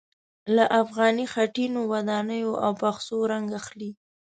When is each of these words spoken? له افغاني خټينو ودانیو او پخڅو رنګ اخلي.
له 0.55 0.63
افغاني 0.81 1.25
خټينو 1.33 1.79
ودانیو 1.91 2.51
او 2.65 2.71
پخڅو 2.81 3.17
رنګ 3.31 3.47
اخلي. 3.59 3.91